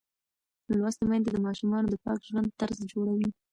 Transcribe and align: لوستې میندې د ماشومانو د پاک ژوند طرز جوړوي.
لوستې 0.77 1.03
میندې 1.09 1.29
د 1.33 1.37
ماشومانو 1.45 1.87
د 1.91 1.95
پاک 2.03 2.19
ژوند 2.29 2.55
طرز 2.59 2.79
جوړوي. 2.91 3.29